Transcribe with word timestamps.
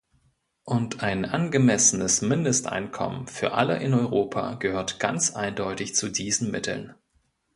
Und 0.63 1.03
ein 1.03 1.25
angemessenes 1.25 2.23
Mindesteinkommen 2.23 3.27
für 3.27 3.51
alle 3.53 3.77
in 3.77 3.93
Europa 3.93 4.55
gehört 4.55 4.99
ganz 4.99 5.35
eindeutig 5.35 5.93
zu 5.93 6.09
diesen 6.09 6.49
Mitteln. 6.49 6.95